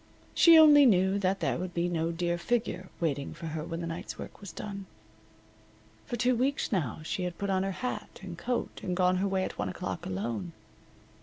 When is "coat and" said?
8.35-8.97